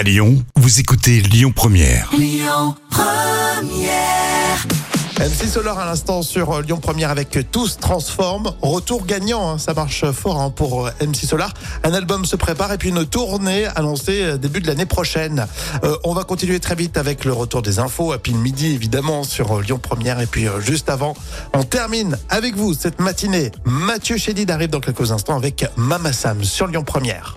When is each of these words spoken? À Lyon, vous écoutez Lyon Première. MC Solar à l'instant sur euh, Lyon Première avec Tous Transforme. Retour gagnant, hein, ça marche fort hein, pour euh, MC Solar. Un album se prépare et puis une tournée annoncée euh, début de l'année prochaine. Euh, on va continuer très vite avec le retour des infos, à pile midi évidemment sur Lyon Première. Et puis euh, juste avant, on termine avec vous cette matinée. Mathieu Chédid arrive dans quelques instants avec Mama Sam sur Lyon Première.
À 0.00 0.02
Lyon, 0.02 0.42
vous 0.56 0.80
écoutez 0.80 1.20
Lyon 1.20 1.52
Première. 1.54 2.08
MC 5.18 5.46
Solar 5.46 5.78
à 5.78 5.84
l'instant 5.84 6.22
sur 6.22 6.52
euh, 6.52 6.62
Lyon 6.62 6.78
Première 6.78 7.10
avec 7.10 7.38
Tous 7.52 7.76
Transforme. 7.78 8.54
Retour 8.62 9.04
gagnant, 9.04 9.50
hein, 9.50 9.58
ça 9.58 9.74
marche 9.74 10.10
fort 10.12 10.40
hein, 10.40 10.48
pour 10.48 10.86
euh, 10.86 10.90
MC 11.02 11.26
Solar. 11.26 11.52
Un 11.84 11.92
album 11.92 12.24
se 12.24 12.34
prépare 12.36 12.72
et 12.72 12.78
puis 12.78 12.88
une 12.88 13.04
tournée 13.04 13.66
annoncée 13.76 14.22
euh, 14.22 14.38
début 14.38 14.62
de 14.62 14.68
l'année 14.68 14.86
prochaine. 14.86 15.46
Euh, 15.84 15.94
on 16.04 16.14
va 16.14 16.24
continuer 16.24 16.60
très 16.60 16.76
vite 16.76 16.96
avec 16.96 17.26
le 17.26 17.34
retour 17.34 17.60
des 17.60 17.78
infos, 17.78 18.12
à 18.12 18.18
pile 18.18 18.38
midi 18.38 18.72
évidemment 18.72 19.22
sur 19.22 19.60
Lyon 19.60 19.78
Première. 19.78 20.18
Et 20.20 20.26
puis 20.26 20.48
euh, 20.48 20.62
juste 20.62 20.88
avant, 20.88 21.14
on 21.52 21.62
termine 21.62 22.16
avec 22.30 22.56
vous 22.56 22.72
cette 22.72 23.00
matinée. 23.00 23.52
Mathieu 23.66 24.16
Chédid 24.16 24.50
arrive 24.50 24.70
dans 24.70 24.80
quelques 24.80 25.12
instants 25.12 25.36
avec 25.36 25.66
Mama 25.76 26.14
Sam 26.14 26.42
sur 26.42 26.68
Lyon 26.68 26.84
Première. 26.84 27.36